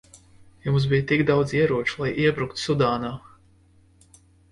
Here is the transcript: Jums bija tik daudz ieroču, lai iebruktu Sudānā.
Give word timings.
Jums 0.67 0.85
bija 0.93 1.03
tik 1.11 1.21
daudz 1.29 1.53
ieroču, 1.57 1.97
lai 2.03 2.09
iebruktu 2.23 2.61
Sudānā. 2.63 3.13